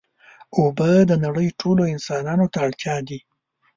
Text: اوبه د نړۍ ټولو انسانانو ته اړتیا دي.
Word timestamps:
اوبه 0.57 0.89
د 1.09 1.11
نړۍ 1.25 1.47
ټولو 1.59 1.83
انسانانو 1.93 2.45
ته 2.53 2.57
اړتیا 2.65 2.95
دي. 3.07 3.19